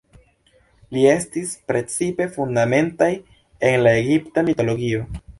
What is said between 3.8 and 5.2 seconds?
la egipta mitologio.